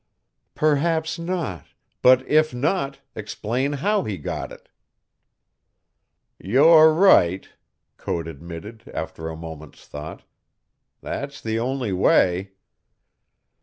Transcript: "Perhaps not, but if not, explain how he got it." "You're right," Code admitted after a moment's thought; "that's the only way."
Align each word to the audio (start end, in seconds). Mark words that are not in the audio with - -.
"Perhaps 0.55 1.19
not, 1.19 1.67
but 2.01 2.27
if 2.27 2.55
not, 2.55 3.01
explain 3.13 3.73
how 3.73 4.01
he 4.01 4.17
got 4.17 4.51
it." 4.51 4.67
"You're 6.39 6.91
right," 6.91 7.47
Code 7.97 8.27
admitted 8.27 8.89
after 8.95 9.29
a 9.29 9.35
moment's 9.37 9.85
thought; 9.85 10.23
"that's 11.01 11.39
the 11.39 11.59
only 11.59 11.93
way." 11.93 12.53